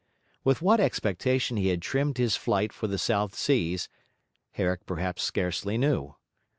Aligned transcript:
With 0.43 0.63
what 0.63 0.79
expectation 0.79 1.57
he 1.57 1.67
had 1.67 1.79
trimmed 1.79 2.17
his 2.17 2.35
flight 2.35 2.73
for 2.73 2.87
the 2.87 2.97
South 2.97 3.35
Seas, 3.35 3.87
Herrick 4.53 4.83
perhaps 4.87 5.21
scarcely 5.21 5.77
knew. 5.77 6.15